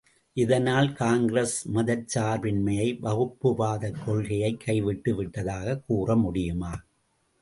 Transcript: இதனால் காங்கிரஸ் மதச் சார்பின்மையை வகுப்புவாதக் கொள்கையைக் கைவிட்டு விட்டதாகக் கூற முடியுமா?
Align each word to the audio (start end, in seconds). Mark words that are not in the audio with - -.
இதனால் 0.33 0.93
காங்கிரஸ் 0.93 1.67
மதச் 1.67 2.17
சார்பின்மையை 2.17 2.87
வகுப்புவாதக் 2.99 3.99
கொள்கையைக் 4.05 4.59
கைவிட்டு 4.59 5.23
விட்டதாகக் 5.23 5.83
கூற 5.87 6.15
முடியுமா? 6.15 6.73